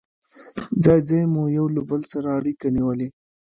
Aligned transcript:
ځای 0.83 0.99
ځای 1.09 1.23
مو 1.33 1.43
یو 1.57 1.65
له 1.75 1.81
بل 1.89 2.01
سره 2.11 2.27
اړيکې 2.37 2.67
نیولې. 2.75 3.09